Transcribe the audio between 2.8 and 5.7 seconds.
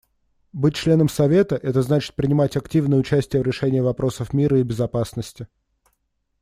участие в решении вопросов мира и безопасности.